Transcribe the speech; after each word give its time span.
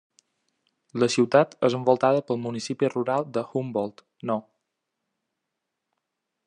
La 1.03 1.09
ciutat 1.15 1.51
és 1.69 1.75
envoltada 1.79 2.23
pel 2.31 2.41
Municipi 2.47 2.91
Rural 2.93 3.27
de 3.35 3.45
Humboldt 3.51 4.05
No. 4.31 4.39